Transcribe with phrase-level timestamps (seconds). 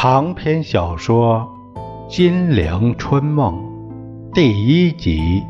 [0.00, 1.44] 长篇小说
[2.08, 3.52] 《金陵春梦》
[4.32, 5.42] 第一集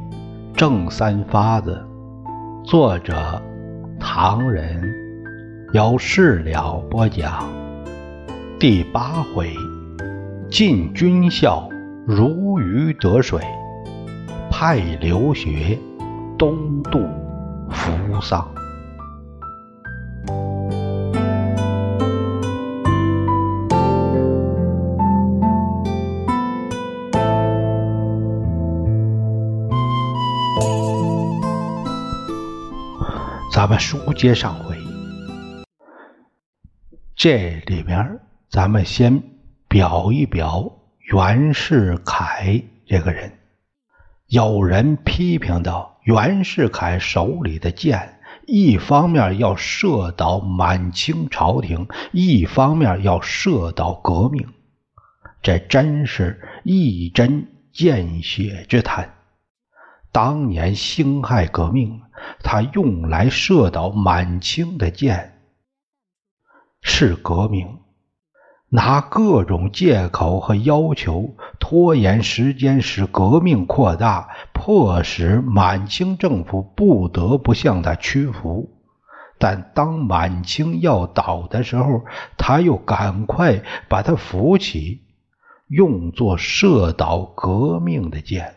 [0.57, 1.87] 《正三发子》，
[2.65, 3.43] 作者
[4.01, 4.91] 唐人，
[5.75, 7.45] 由事了播讲。
[8.59, 9.53] 第八回，
[10.51, 11.69] 进军校
[12.07, 13.39] 如鱼得水，
[14.51, 15.79] 派留学
[16.39, 17.07] 东渡
[17.69, 18.49] 扶桑。
[33.69, 34.79] 咱们书接上回，
[37.15, 39.23] 这里面咱们先
[39.69, 40.73] 表一表
[41.13, 43.31] 袁世凯这个人。
[44.29, 54.49] 有人批评道：袁世凯手里的剑，一方面要射倒满清朝廷，一方面要射倒革命，
[55.43, 59.18] 这真是一针见血之谈。
[60.11, 62.01] 当年辛亥革命，
[62.43, 65.41] 他用来射倒满清的箭
[66.81, 67.79] 是革命，
[68.69, 78.75] 拿各种借口和要求拖延时间，使革命扩大，迫使满清政府不得不向他屈服。
[79.39, 82.05] 但当满清要倒的时候，
[82.37, 85.03] 他又赶快把他扶起，
[85.69, 88.57] 用作射倒革命的箭。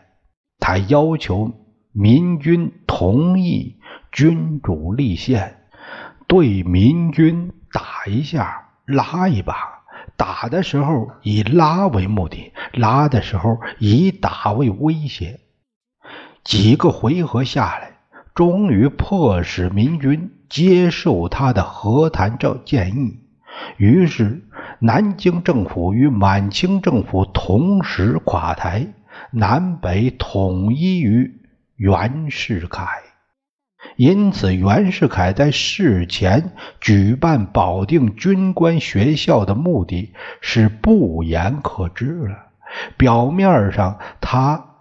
[0.62, 1.50] 他要求
[1.90, 3.80] 民军同意
[4.12, 5.56] 君主立宪，
[6.28, 9.54] 对民军打一下，拉一把。
[10.16, 15.40] 打的时候以拉为目的，拉的时候以打为威胁。
[16.44, 17.98] 几个回合下来，
[18.32, 23.18] 终于迫使民军接受他的和谈这建议。
[23.78, 24.44] 于是，
[24.78, 28.86] 南京政府与满清政府同时垮台。
[29.30, 31.40] 南北统一于
[31.76, 32.86] 袁世凯，
[33.96, 42.36] 因此袁世凯在事前举办保定军官学校的目的是不言可知了。
[42.96, 44.76] 表面上他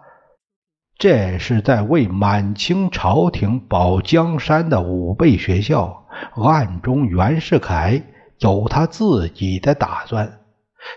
[0.98, 8.04] 这是在为满清朝廷保江山的武备学校，暗中袁世凯
[8.40, 10.41] 有他自己的打算。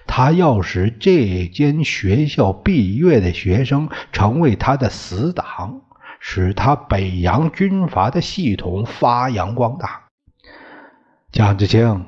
[0.06, 5.82] 他要使这间学校毕业的学生成为他的死党，
[6.20, 10.04] 使他北洋军阀的系统发扬光大。
[11.30, 12.06] 蒋志清，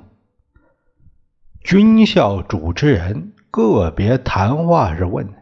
[1.62, 5.34] 军校主持人个别谈话时问：“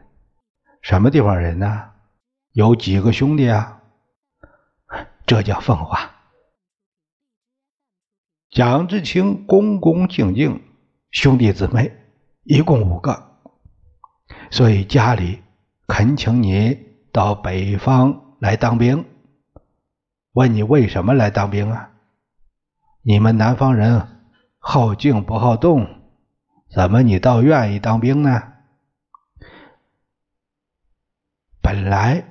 [0.82, 1.90] 什么地方人呢？
[2.52, 3.80] 有几个兄弟啊？”
[5.26, 6.10] 这叫奉化。
[8.50, 10.62] 蒋志清恭恭敬敬，
[11.10, 11.92] 兄弟姊妹。
[12.44, 13.38] 一共五个，
[14.50, 15.42] 所以家里
[15.86, 16.78] 恳请你
[17.10, 19.06] 到北方来当兵。
[20.32, 21.92] 问你为什么来当兵啊？
[23.00, 24.06] 你们南方人
[24.58, 25.86] 好静不好动，
[26.68, 28.42] 怎么你倒愿意当兵呢？
[31.62, 32.24] 本来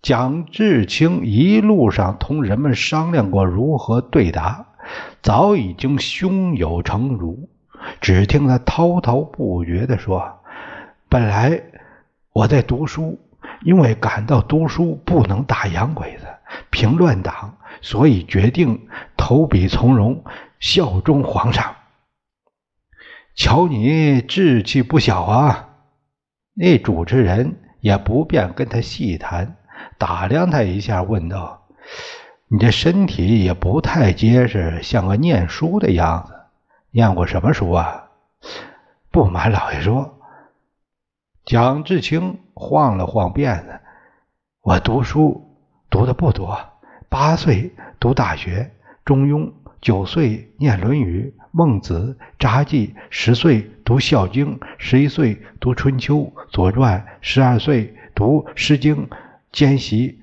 [0.00, 4.74] 蒋志清一路上同人们商量过如何对答，
[5.22, 7.50] 早已经胸有成竹。
[8.04, 10.40] 只听他滔滔不绝地说
[11.08, 11.62] ：“本来
[12.34, 13.18] 我在读书，
[13.62, 16.26] 因为感到读书不能打洋鬼子、
[16.68, 20.22] 平乱党，所以决定投笔从戎，
[20.60, 21.76] 效忠皇上。
[23.34, 25.70] 瞧你志气不小啊！”
[26.52, 29.56] 那主持人也不便跟他细谈，
[29.96, 31.68] 打量他一下，问道
[32.48, 36.34] ：“你这身体也不太结实，像个念书的样子。”
[36.92, 38.03] 念过什么书啊？
[39.10, 40.18] 不瞒老爷说，
[41.44, 43.80] 蒋志清晃了晃辫子，
[44.60, 45.56] 我读书
[45.88, 46.58] 读的不多。
[47.08, 48.72] 八岁读大学
[49.04, 49.46] 《中庸》，
[49.80, 56.16] 九岁念《论语》《孟子》《札记》，十岁读《孝经》，十一岁读《春秋》
[56.50, 58.96] 《左传》，十二岁读《诗经》，
[59.52, 60.18] 兼习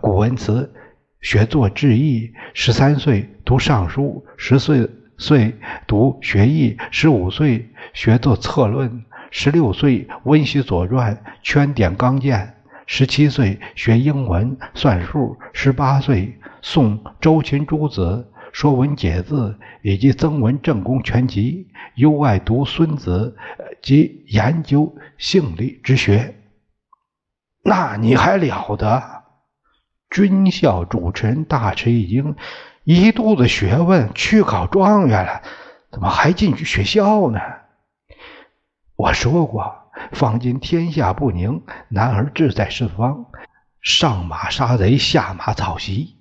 [0.00, 0.72] 古文词，
[1.20, 2.32] 学做志异。
[2.54, 4.88] 十三岁读《尚书》，十岁。
[5.20, 5.54] 岁
[5.86, 12.56] 读学艺，十五岁学做策论，十六岁温习《左传》，圈点纲见，
[12.86, 23.36] 十七岁学英文算数，十八岁诵周秦诸子，说文解字以及曾文正公全集，又爱读孙子
[23.82, 26.34] 及研究性理之学。
[27.62, 29.02] 那你还了得？
[30.10, 32.34] 军校主持人大吃一惊。
[32.92, 35.42] 一肚子学问，去考状元了，
[35.92, 37.38] 怎么还进去学校呢？
[38.96, 39.72] 我说过，
[40.10, 43.26] 方今天下不宁，男儿志在四方，
[43.80, 46.16] 上马杀贼，下马草席，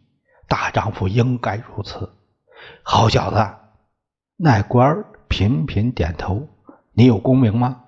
[0.47, 2.13] 大丈夫应该如此。
[2.83, 3.49] 好小子，
[4.37, 6.49] 那官儿频频点头。
[6.93, 7.81] 你有功名吗？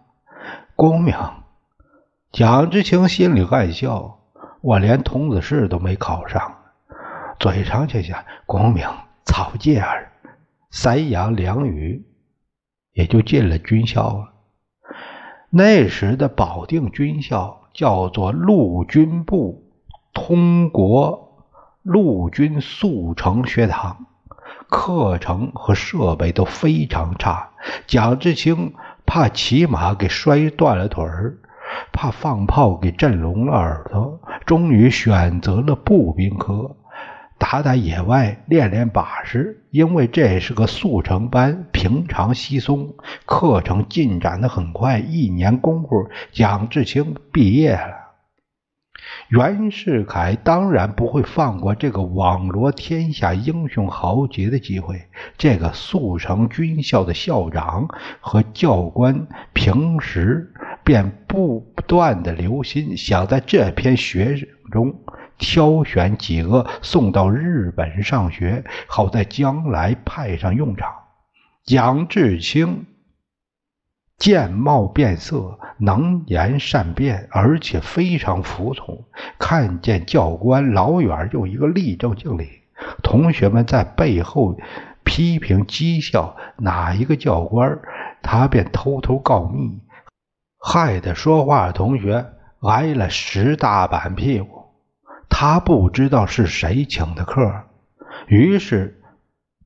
[0.76, 1.16] 功名。
[2.32, 4.22] 蒋志清心里暗笑，
[4.62, 6.61] 我连童子试都没考上，
[7.42, 8.88] 嘴上却想：功名
[9.26, 10.12] 草芥儿。
[10.70, 12.06] 三言两语，
[12.94, 14.34] 也就进了军校了。
[15.50, 19.64] 那时的保定军校叫做陆军部
[20.14, 21.48] 通国
[21.82, 24.06] 陆军速成学堂，
[24.70, 27.50] 课程和设备都非常差。
[27.88, 28.76] 蒋志清
[29.08, 31.40] 怕骑马给摔断了腿儿，
[31.92, 36.76] 怕放炮给震聋了耳朵，终于选择了步兵科。
[37.42, 42.94] 打打野外，练练把式，因为这是个速成班，平常稀松，
[43.26, 45.00] 课程进展的很快。
[45.00, 47.96] 一年功夫，蒋志清毕业了。
[49.30, 55.02] 袁世凯当然不会放过这个网罗天下英雄豪杰的机会。
[55.36, 57.88] 这个速成军校的校长
[58.20, 60.54] 和教官平时
[60.84, 64.94] 便不断的留心，想在这批学生中。
[65.42, 70.94] 挑选几个送到日本上学，好在将来派上用场。
[71.66, 72.86] 蒋志清
[74.18, 79.04] 见貌变色，能言善辩，而且非常服从。
[79.40, 82.48] 看见教官老远就一个立正敬礼，
[83.02, 84.56] 同学们在背后
[85.04, 87.80] 批评讥笑哪一个教官，
[88.22, 89.82] 他便偷偷告密，
[90.60, 92.28] 害得说话的同学
[92.62, 94.61] 挨了十大板屁股。
[95.32, 97.64] 他不知道是谁请的客，
[98.28, 99.02] 于是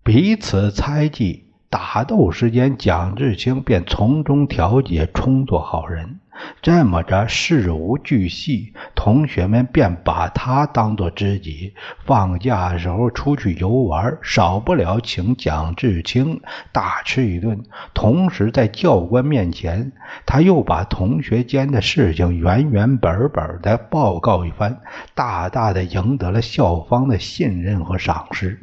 [0.03, 1.43] 彼此猜忌。
[1.69, 6.21] 打斗时间，蒋志清便从中调解，充作好人。
[6.61, 11.73] 这么着，事无巨细，同学们便把他当作知己。
[12.05, 16.41] 放假时候出去游玩，少不了请蒋志清
[16.71, 17.63] 大吃一顿。
[17.93, 19.91] 同时，在教官面前，
[20.25, 24.81] 他又把同学间的事情原原本本的报告一番，
[25.13, 28.59] 大大的赢得了校方的信任和赏识。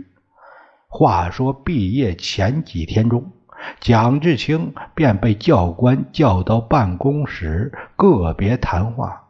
[0.88, 3.32] 话说毕业前几天中，
[3.80, 9.28] 蒋志清便被教官叫到办公室个别谈话。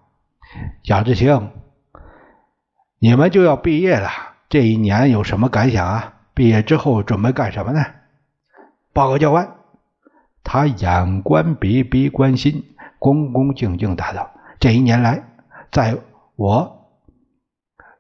[0.82, 1.50] 蒋志清，
[2.99, 4.11] 你们就要毕业了，
[4.49, 6.14] 这一年有什么感想啊？
[6.34, 7.84] 毕业之后准备干什么呢？
[8.93, 9.56] 报告教官，
[10.44, 14.31] 他眼观鼻，鼻观心，恭恭敬敬答道
[14.61, 15.25] ：“这一年来，
[15.70, 15.96] 在
[16.37, 16.88] 我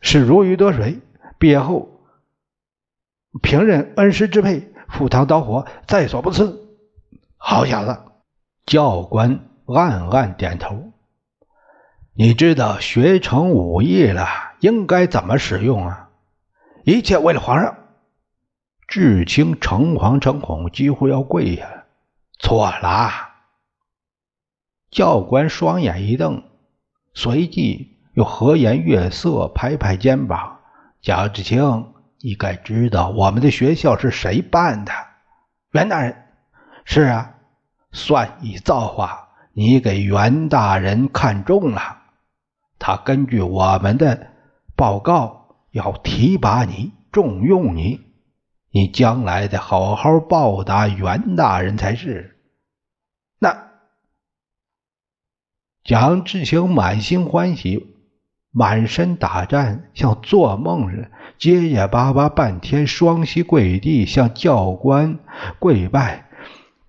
[0.00, 1.00] 是如鱼得水，
[1.38, 1.88] 毕业后。”
[3.40, 6.68] 平任恩师支配，赴汤蹈火，在所不辞。
[7.36, 7.98] 好小子！
[8.66, 10.92] 教官暗暗点头。
[12.14, 14.26] 你知道学成武艺了，
[14.60, 16.10] 应该怎么使用啊？
[16.84, 17.76] 一切为了皇上。
[18.86, 21.84] 志清诚惶诚恐，几乎要跪下了。
[22.38, 23.10] 错了！
[24.90, 26.44] 教官双眼一瞪，
[27.14, 30.58] 随即又和颜悦色，拍拍肩膀。
[31.00, 31.92] 贾志清。
[32.24, 34.92] 你该知道我们的学校是谁办的，
[35.72, 36.16] 袁大人。
[36.84, 37.34] 是啊，
[37.92, 41.98] 算你造化，你给袁大人看中了，
[42.78, 44.28] 他根据我们的
[44.76, 48.00] 报告要提拔你，重用你，
[48.70, 52.38] 你将来得好好报答袁大人才是。
[53.38, 53.68] 那
[55.84, 57.91] 蒋志清满心欢喜。
[58.52, 65.18] 满身打颤，像做梦似的，结结巴巴半天，双膝跪地，向教官
[65.58, 66.26] 跪拜，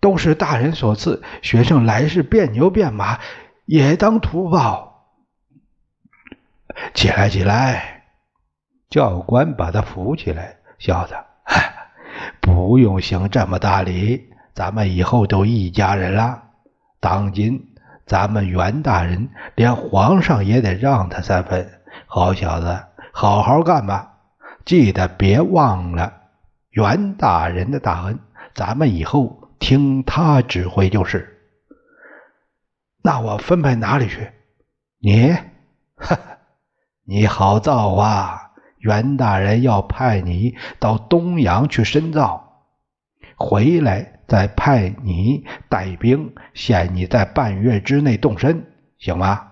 [0.02, 1.24] 都是大人所赐。
[1.42, 3.18] 学生来世变牛变马，
[3.66, 5.08] 也当图报。
[6.94, 8.04] 起来，起来！
[8.90, 11.26] 教官把他扶起来，笑道
[12.42, 16.44] ：“不用行这么大礼，咱们以后都一家人了。
[17.00, 17.70] 当今……”
[18.06, 21.70] 咱们袁大人连皇上也得让他三分，
[22.06, 22.84] 好小子，
[23.14, 24.18] 好好干吧！
[24.66, 26.14] 记得别忘了
[26.70, 28.20] 袁大人的大恩，
[28.54, 31.30] 咱们以后听他指挥就是。
[33.02, 34.32] 那我分配哪里去？
[35.00, 35.42] 你，哈
[36.16, 36.18] 哈
[37.06, 38.52] 你好造化！
[38.80, 42.66] 袁大人要派你到东洋去深造，
[43.38, 44.20] 回来。
[44.34, 48.66] 再派你带兵，限你在半月之内动身，
[48.98, 49.50] 行吗？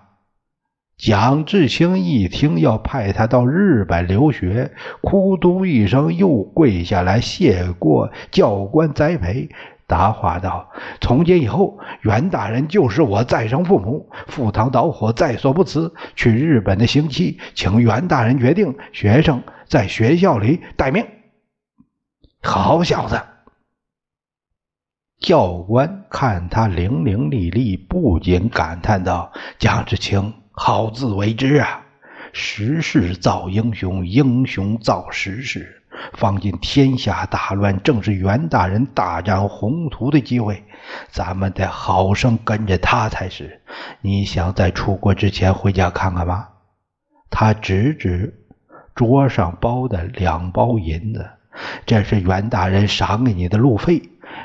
[0.96, 9.50] 蒋志清一听要派他到日本留学，咕嘟一声又跪下来谢过教官栽培，
[9.86, 10.68] 答话道
[11.00, 15.94] ：“从今以后，袁大人就是我再生父母，赴汤蹈火在所不辞。
[16.16, 18.74] 去日本的刑期，请袁大人决定。
[18.90, 21.06] 学生在学校里待命。”
[22.42, 23.20] 好小子！
[25.22, 31.80] 教官看他伶伶俐俐，不禁感叹道：“蒋志清，好自为之啊！
[32.32, 35.78] 时势造英雄，英雄造时势。”
[36.14, 40.64] 方今天下大乱，正是袁大人大展宏图的机会，
[41.10, 43.60] 咱们得好生跟着他才是。
[44.00, 46.48] 你想在出国之前回家看看吗？
[47.30, 48.34] 他指指
[48.94, 51.30] 桌上包的两包银子，
[51.86, 54.02] 这是袁大人赏给你的路费、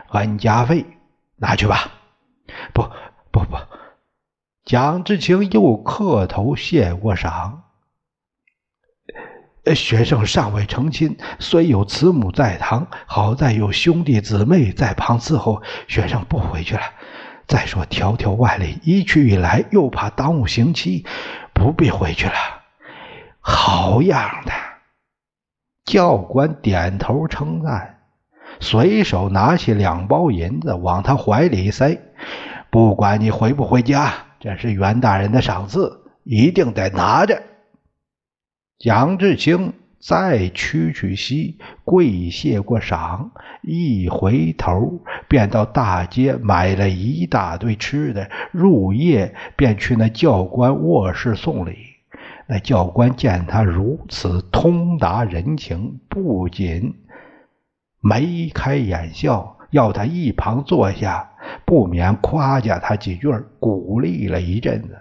[0.09, 0.85] 安家费，
[1.35, 1.91] 拿去吧。
[2.73, 2.83] 不
[3.31, 3.57] 不不，
[4.65, 7.63] 蒋志清又磕头谢过赏。
[9.75, 15.61] 学生尚未成亲，虽有慈母在堂，好在有兄弟姊妹在旁伺候。
[15.87, 16.81] 学生不回去了。
[17.47, 21.05] 再说迢迢万里，一去一来，又怕耽误刑期，
[21.53, 22.33] 不必回去了。
[23.41, 24.51] 好样的！
[25.83, 27.96] 教官点头称赞，
[28.59, 31.99] 随手拿起两包银子往他怀里塞。
[32.69, 37.41] 不管你回不回家，这是袁大人的赏赐，一定得拿着。
[38.77, 43.31] 蒋志清再屈屈膝，跪谢过赏，
[43.63, 51.77] 一回头便到大街买了一大堆吃的，入夜便去那教官卧室送礼。
[52.47, 56.93] 那教官见他如此通达人情，不仅
[57.99, 61.31] 眉开眼笑，要他一旁坐下，
[61.65, 64.97] 不免夸奖他几句，鼓励了一阵子，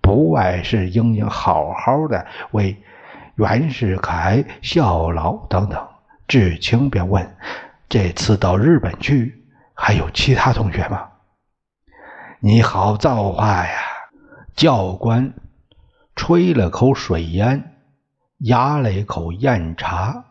[0.00, 2.76] 不外是应应好好的为。
[3.36, 5.88] 袁世凯效劳等等，
[6.28, 7.36] 志清便问
[7.88, 11.08] ：“这次到日本去，还有其他同学吗？”
[12.40, 13.72] 你好造化呀！
[14.54, 15.32] 教官
[16.14, 17.76] 吹了口水烟，
[18.40, 20.24] 压了一口酽茶。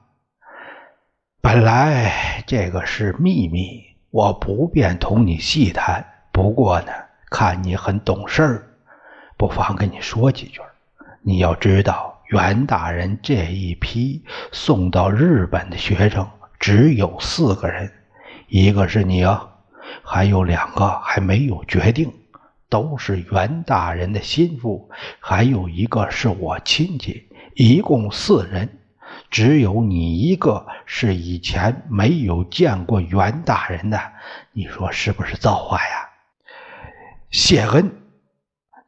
[1.42, 3.82] 本来这个是秘密，
[4.12, 6.06] 我不便同你细谈。
[6.34, 6.92] 不过呢，
[7.32, 8.68] 看你很懂事儿，
[9.38, 10.60] 不妨跟你说几句。
[11.22, 12.16] 你要知道。
[12.28, 16.30] 袁大人这一批送到日本的学生
[16.60, 17.92] 只有四个人，
[18.50, 19.48] 一个是你啊，
[20.04, 22.14] 还有两个还没有决定，
[22.68, 24.88] 都是袁大人的心腹，
[25.20, 28.70] 还有一个是我亲戚，一共四人，
[29.30, 34.00] 只有你一个是以前没有见过袁大人的，
[34.54, 36.10] 你说是不是造化呀？
[37.30, 37.92] 谢恩。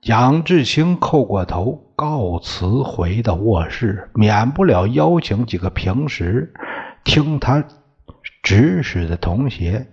[0.02, 6.52] 蒋志清叩过头，告辞回到卧室，免不了邀请几个平时
[7.04, 7.64] 听他
[8.42, 9.86] 指使的同学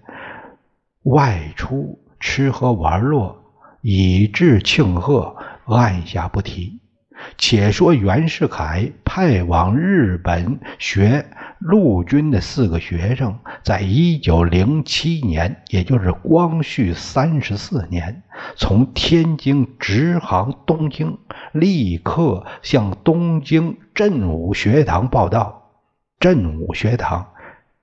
[1.02, 3.37] 外出吃喝玩乐，
[3.83, 5.37] 以致庆贺，
[5.67, 6.81] 按下不提。
[7.37, 11.27] 且说袁世凯派往日本学
[11.59, 18.23] 陆军的四个学生，在一九零七年，也就是光绪三十四年，
[18.57, 21.19] 从天津直航东京，
[21.53, 25.73] 立刻向东京振武学堂报到。
[26.21, 27.29] 振武学堂，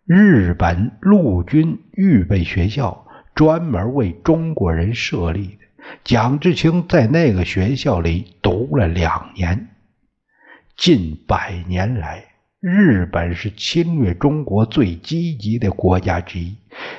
[0.06, 5.75] 日本陆军预备学校，专门为中国人设立的。
[6.04, 9.70] 蒋志清在那个学校里读了两年。
[10.78, 12.35] 近百年来，
[12.68, 16.56] 日本是侵略中国最积极的国家之一。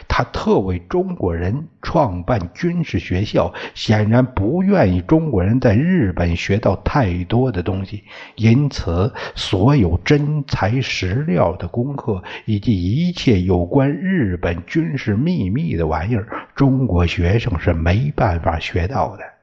[0.06, 8.04] 他特为中国人创办军事学校，显然不愿意中国人在日本学到太多的东西，
[8.36, 19.35] 因此所有真材实料的功课以及一切有关日本军事秘密的玩意儿，中国学生是没办法学到的。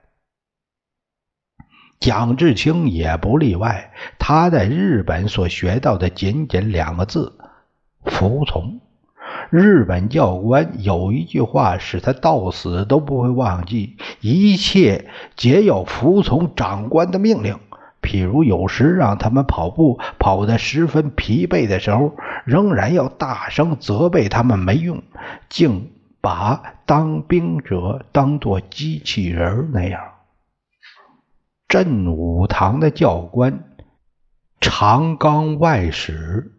[2.04, 7.32] 蒋志清也不例外，他在日本所学到的仅仅两个字：
[8.04, 8.82] 服从。
[9.50, 15.06] 日本教官有一句话，使他到死都不会忘记：一切
[15.38, 17.58] 皆要服从长官的命令。
[18.02, 25.02] 譬如有时让他们跑步跑得十分疲惫的时候，仍然要大声责备他们没用，
[25.48, 30.02] 竟把当兵者当作机器人那样。
[31.74, 33.64] 镇武堂的教官
[34.62, 36.52] 长冈外史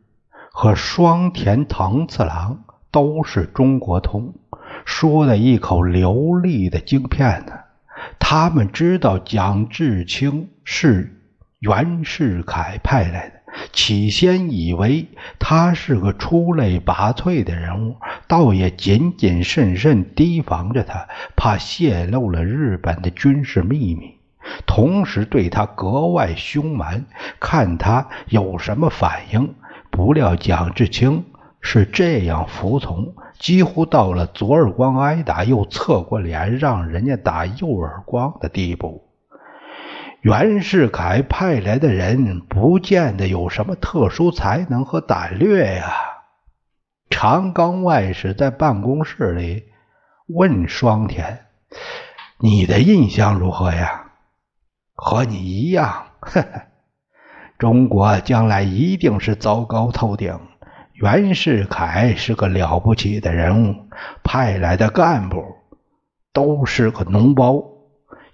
[0.51, 2.65] 和双田藤次郎。
[2.91, 4.35] 都是中国通，
[4.85, 7.53] 说的一口流利的京片呢。
[8.19, 11.23] 他们知道蒋志清是
[11.61, 13.35] 袁世凯派来的，
[13.73, 24.19] 起先以为他是个出类拔萃的人物，倒也谨谨慎慎提防着他，怕泄露了日本的军事秘密。
[24.75, 27.05] 同时对他格外凶蛮，
[27.39, 29.55] 看他有什么反应。
[29.89, 31.27] 不料蒋志清
[31.61, 39.05] 是这样服从，几乎到了左耳光挨打又侧过脸让人家打右耳光的地步。
[40.23, 45.93] 袁世凯派来的人不见得有什么特殊才能和胆略呀。
[47.11, 49.67] 长冈外史在办公室里
[50.27, 51.47] 问双田
[52.43, 54.01] ：“你的印象如何呀
[54.95, 56.07] ？”“和你一样。
[56.21, 56.63] ”“呵呵。”
[57.59, 60.39] 中国将来一定是糟糕透顶。
[60.95, 63.89] 袁世凯是个了不起的人物，
[64.23, 65.45] 派来的干部
[66.33, 67.63] 都是个脓包。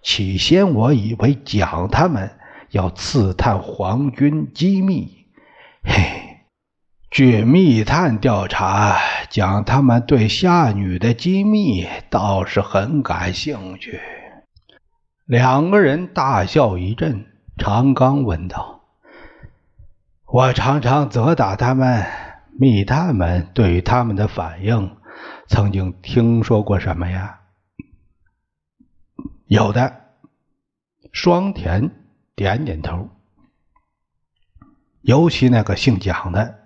[0.02, 2.30] 起先我以为蒋他们
[2.70, 5.26] 要刺探皇军机密，
[5.82, 6.38] 嘿，
[7.10, 8.98] 据密探调查，
[9.28, 14.00] 蒋他们对夏女的机密倒是很感兴趣。
[15.30, 17.24] 两个人大笑一阵。
[17.56, 18.80] 长刚问道。
[20.26, 22.04] 我常常责打他们，
[22.58, 24.96] 密探们对于他们的反应，
[25.46, 27.42] 曾经听说过什么呀？
[29.46, 30.00] 有的，
[31.12, 31.92] 双田
[32.34, 33.08] 点点头。
[35.02, 36.58] 尤其那个姓蒋的，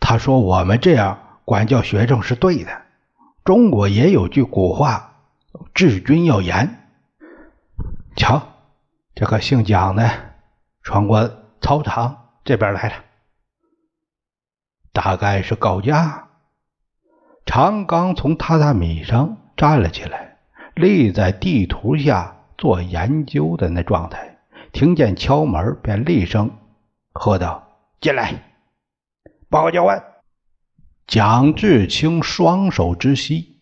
[0.00, 2.80] 他说我们这样管教学生是对的。
[3.44, 5.16] 中国也有句古话，
[5.74, 6.78] 治军要严。
[8.16, 8.42] 瞧，
[9.14, 10.10] 这个姓蒋的
[10.82, 12.16] 穿过操场。
[12.42, 12.94] 这边来了，
[14.92, 16.28] 大概是高家。
[17.44, 20.38] 长刚从榻榻米上站了起来，
[20.74, 24.38] 立在地图下做研究的那状态。
[24.72, 26.50] 听见敲门，便厉声
[27.12, 27.68] 喝道
[28.00, 28.32] ：“进来！”
[29.50, 30.02] 报告教官。
[31.06, 33.60] 蒋志清双手支膝，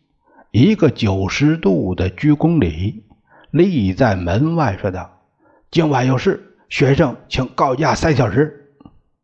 [0.52, 3.07] 一个九十度的鞠躬礼，
[3.50, 5.22] 立在门外说道
[5.70, 8.74] ：“今晚有事，学生请告假三小时。”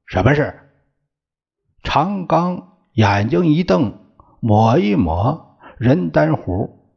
[0.06, 0.60] 什么事？
[1.82, 3.98] 长刚眼睛一瞪，
[4.40, 6.90] 抹一抹人丹壶，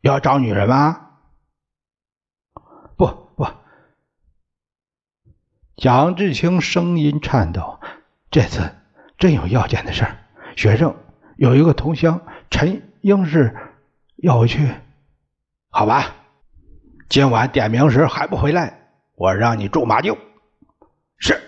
[0.00, 1.10] 要找女人吗？
[2.96, 3.46] 不不。
[5.76, 7.80] 蒋志清声音颤抖
[8.30, 8.74] ：“这次
[9.18, 10.06] 真有要紧的事。
[10.56, 10.96] 学生
[11.36, 12.20] 有一个同乡
[12.50, 13.56] 陈英是
[14.16, 14.72] 要我去，
[15.68, 16.14] 好吧？
[17.14, 20.18] 今晚点名时还不回来，我让你住马厩。
[21.16, 21.40] 是。”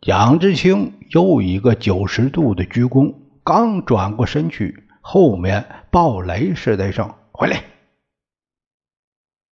[0.00, 7.62] 杨志清又一个九十度的鞠躬，刚转过身去，后面暴雷似的一声：“回来！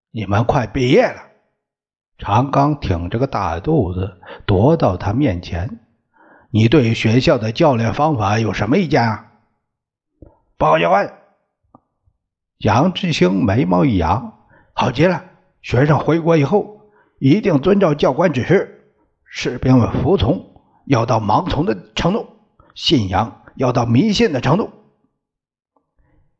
[0.09, 1.21] 你们快毕业了。”
[2.17, 5.81] 长刚挺着个大肚子踱到他面前
[6.49, 9.33] ：“你对学校的教练方法有什么意见啊？”
[10.57, 11.13] 报告教官。
[12.57, 14.33] 杨志清眉毛一扬
[14.79, 15.23] ：“好极了！
[15.63, 18.93] 学生回国以后一定遵照教官指示。”
[19.25, 22.27] 士兵们服从要到盲从的程度，
[22.75, 24.69] 信仰要到迷信的程度。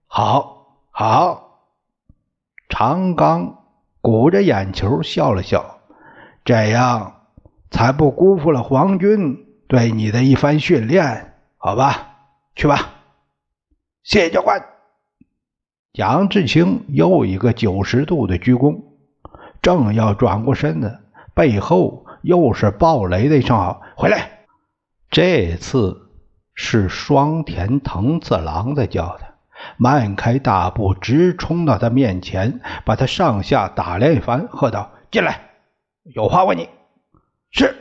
[0.06, 1.64] 好，好，
[2.70, 3.64] 长刚
[4.02, 5.80] 鼓着眼球笑了笑，
[6.46, 7.24] 这样
[7.72, 12.20] 才不辜负了皇军对你的一番训练，好吧？
[12.56, 12.94] 去吧。
[14.04, 14.77] 谢谢教官。
[15.94, 18.82] 杨志清又一个九十度的鞠躬，
[19.62, 21.00] 正要转过身子，
[21.34, 22.06] 背后。
[22.24, 24.40] 又是暴雷的一声回来！
[25.10, 26.10] 这次
[26.56, 29.36] 是双田藤次郎在叫他，
[29.78, 35.52] 迈开大步直冲到他面前，把他上下打量一番，喝道：“进来，
[36.04, 36.68] 有话问你。”
[37.52, 37.76] 是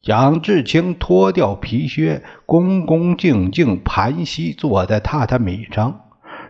[0.00, 6.05] 蒋志清脱掉皮靴，恭恭敬敬盘膝坐在榻榻米上。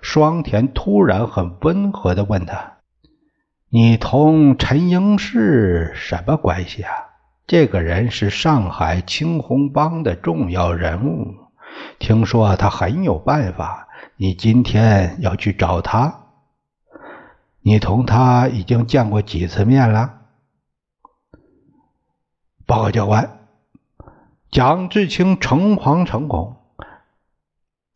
[0.09, 2.75] 双田突然很温和的问他
[3.69, 6.93] ：“你同陈英是什么关系啊？”
[7.45, 11.35] 这个人是上海青红帮的重要人物，
[11.99, 13.89] 听说他很有办法。
[14.15, 16.27] 你今天要去找他，
[17.61, 20.21] 你同他已经见过几次面了？
[22.65, 23.41] 报告教官，
[24.53, 26.59] 蒋志清诚惶诚恐。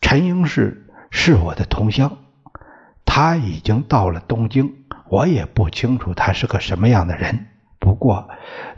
[0.00, 2.18] 陈英士是我的同乡，
[3.04, 7.48] 他已经到了东京，我也不清楚他是个什么样的人。
[7.78, 8.28] 不过，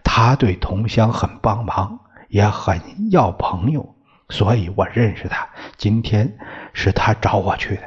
[0.02, 3.94] 他对同乡很帮忙，也很要朋友，
[4.28, 5.48] 所以我认识他。
[5.76, 6.38] 今天
[6.72, 7.82] 是他找我去的。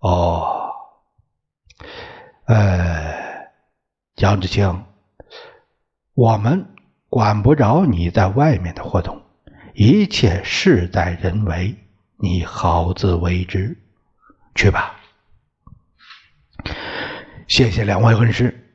[0.00, 0.72] 哦，
[2.46, 3.48] 呃，
[4.16, 4.84] 蒋志清，
[6.14, 6.74] 我们
[7.08, 9.22] 管不着你在外面的活动，
[9.74, 11.76] 一切事在人为。
[12.22, 13.78] 你好自为之。
[14.54, 14.94] 去吧。
[17.48, 18.66] 谢谢两位恩师。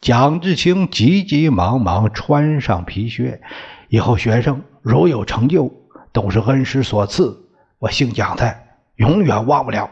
[0.00, 3.42] 蒋志清急急忙忙穿上皮靴，
[3.88, 5.70] 以后学生如有成就，
[6.10, 7.50] 都是恩师所赐。
[7.78, 8.56] 我姓蒋的，
[8.94, 9.90] 永远忘不了。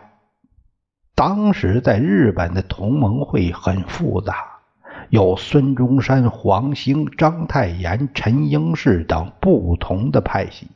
[1.15, 4.37] 当时在日本的同盟会很复杂。
[5.11, 10.69] 有孙中山、黄兴、章太炎、陈英士等不同的派系。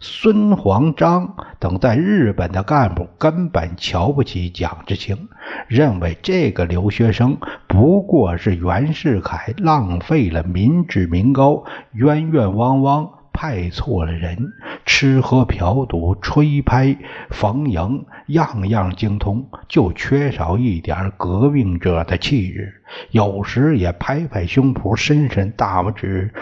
[0.00, 5.28] 孙、黄、章等在日本的干部根本瞧不起蒋志清，
[5.68, 13.10] 认为这个留学生不过是袁世凯浪费了民脂民膏，冤冤枉枉。
[13.36, 14.52] 派错了人，
[14.86, 16.96] 吃喝嫖赌、吹拍
[17.30, 22.80] 逢迎，样样精通，就缺少一点革命者的气质。
[23.10, 26.32] 有时也拍拍胸脯，伸伸大拇指，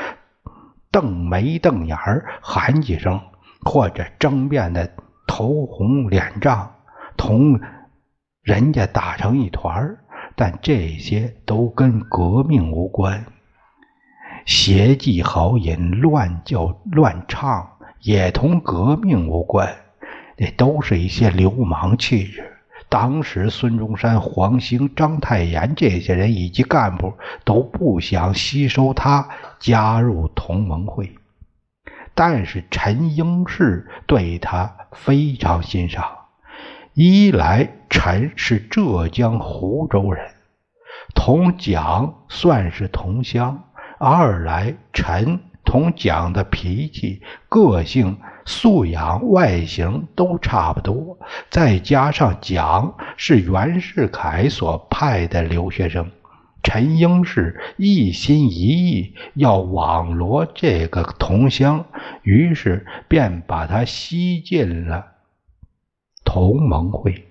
[0.90, 3.18] 瞪眉瞪眼儿，喊几声，
[3.64, 4.90] 或者争辩的
[5.26, 6.74] 头红脸胀，
[7.16, 7.60] 同
[8.42, 9.98] 人家打成一团儿。
[10.34, 13.24] 但这些都跟革命无关。
[14.46, 17.68] 邪妓豪饮、乱叫乱唱，
[18.00, 19.68] 也同革命无关，
[20.38, 22.50] 那都是一些流氓气质。
[22.88, 27.12] 当时孙中山、黄兴、章太炎这些人以及干部
[27.44, 31.14] 都不想吸收他加入同盟会，
[32.14, 36.04] 但是陈英士对他非常欣赏。
[36.94, 40.30] 一来，陈是浙江湖州人，
[41.14, 43.64] 同蒋算是同乡。
[43.98, 56.10] 二来，陈同蒋的脾气、个性、素养、外形都差不多，再加上蒋是袁世凯所派的留学生，
[56.62, 61.86] 陈英是一心一意要网罗这个同乡，
[62.22, 65.06] 于是便把他吸进了
[66.24, 67.28] 同盟会。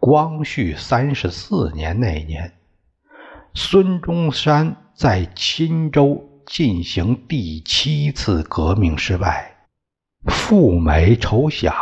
[0.00, 2.54] 光绪三十四年那年。
[3.54, 9.56] 孙中山在钦州进行第七次革命失败，
[10.26, 11.72] 赴美筹饷。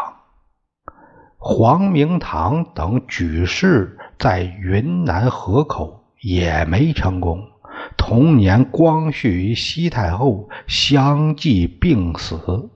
[1.37, 7.49] 黄明堂等举事在云南河口也没成功。
[7.97, 12.71] 同年，光绪与西太后相继病死，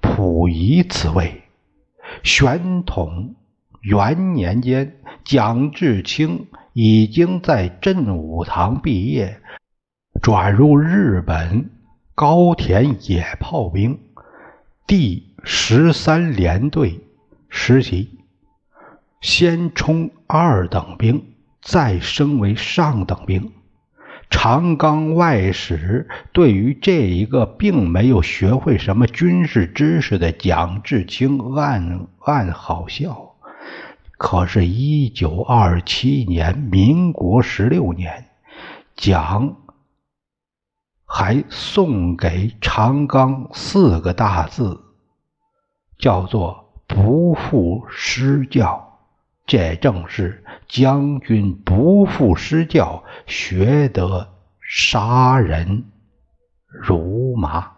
[0.00, 1.42] 溥仪此位。
[2.22, 3.34] 宣统
[3.80, 6.46] 元年间，蒋志清。
[6.78, 9.40] 已经在镇武堂毕业，
[10.20, 11.70] 转入日本
[12.14, 13.98] 高田野炮兵
[14.86, 17.00] 第十三联队
[17.48, 18.18] 实习，
[19.26, 23.50] 先充二等兵，再升为上等兵。
[24.30, 33.34] 长冈外史对于这一个并没有学会什么军事知识的蒋志清暗暗好笑。
[34.16, 38.28] 可是，一九二七年，民国十六年，
[38.94, 39.56] 蒋
[41.04, 44.80] 还送给长冈四个大字，
[45.98, 48.84] 叫做“不负师教”。
[49.46, 55.84] 这正是将军不负师教，学得杀人
[56.66, 57.72] 如麻。